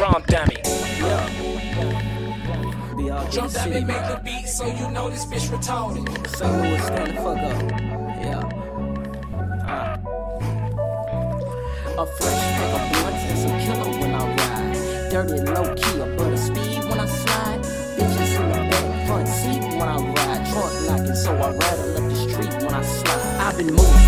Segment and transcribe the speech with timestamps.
[0.00, 0.56] Drum Dummie.
[0.96, 1.28] Yeah.
[3.30, 6.08] Jump that and make the beat so you know this bitch retarded.
[6.26, 6.50] St.
[6.56, 7.60] Louis, stand the fuck up.
[8.24, 8.40] Yeah.
[9.68, 10.00] Uh.
[12.00, 15.10] A fresh pack of blunts and some killer when I ride.
[15.10, 17.60] Dirty low key, a butter speed when I slide.
[17.98, 20.42] Bitches in the back front seat when I ride.
[20.50, 23.36] Trunk knocking, so I rattle up the street when I slide.
[23.38, 24.00] I've been moving,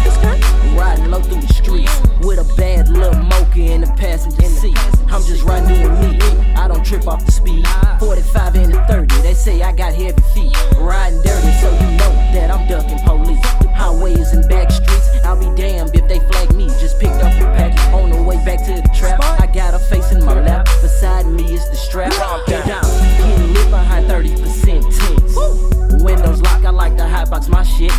[0.74, 3.11] riding low through the streets with a bad little
[3.52, 4.78] mocha in the passenger seat.
[5.10, 6.18] I'm just riding doing me.
[6.54, 7.66] I don't trip off the speed.
[7.98, 10.56] 45 and a 30, they say I got heavy feet.
[10.78, 13.44] Riding dirty, so you know that I'm ducking police.
[13.76, 16.66] Highways and back streets, I'll be damned if they flag me.
[16.80, 19.20] Just picked up a package on the way back to the trap.
[19.40, 22.12] I got a face in my lap, beside me is the strap.
[22.46, 26.02] Down, getting lit behind 30% tints.
[26.02, 27.92] Windows lock, I like to hotbox my shit.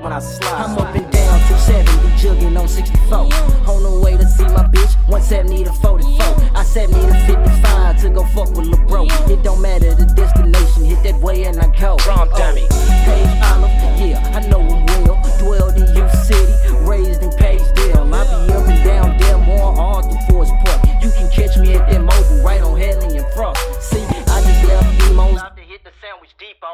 [0.00, 0.64] When I slide.
[0.64, 3.18] I'm up and down 270, jugging on 64.
[3.18, 6.56] On the way to see my bitch, 170 to 44.
[6.56, 9.04] I 70 to 55 to go fuck with Lil' Bro.
[9.28, 11.98] It don't matter the destination, hit that way and I go.
[11.98, 12.66] Drum Dummie.
[12.70, 13.39] Oh, page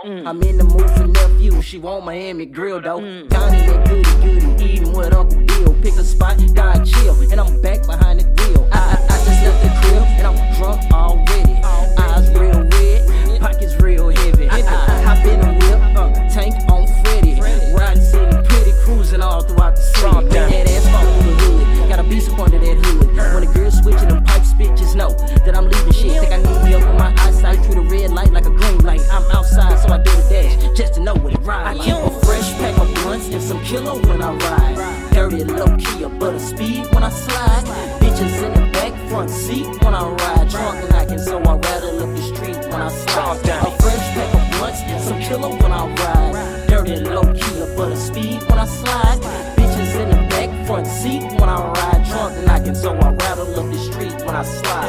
[0.06, 0.28] depot.
[0.28, 1.62] I'm in the mood for nephew.
[1.62, 3.00] She want Miami grill though.
[3.28, 5.74] Down in that goody goody, eating with Uncle Bill.
[5.82, 8.68] Pick a spot, die chill, and I'm back behind the wheel.
[8.72, 11.45] I, I, I just left the crib and I'm drunk already.
[34.48, 35.12] Ride.
[35.12, 37.64] Dirty low key, above the speed when I slide.
[38.00, 40.50] Bitches in the back front seat when I ride.
[40.50, 43.40] Trunk knocking, so I rattle up the street when I slide.
[43.46, 46.66] A fresh pack of blunts and some killer when I ride.
[46.68, 49.18] Dirty low key, above the speed when I slide.
[49.56, 52.06] Bitches in the back front seat when I ride.
[52.06, 54.56] Trunk knocking, so I rattle up the street when I slide.
[54.56, 54.85] This how I slide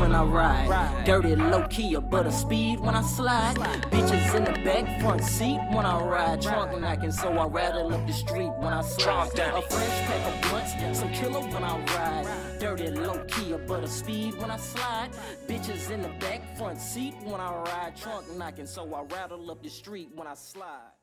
[0.00, 1.04] when I ride.
[1.04, 3.56] Dirty low key, but a speed when I slide.
[3.92, 6.40] Bitches in the back front seat when I ride.
[6.40, 9.38] Trunk knocking, so I rattle up the street when I slide.
[9.38, 12.26] A fresh pack of blunts, some killer when I ride.
[12.58, 15.10] Dirty low key, above the speed when I slide.
[15.46, 17.96] Bitches in the back front seat when I ride.
[17.96, 20.99] Trunk knocking, so I rattle up the street when I slide.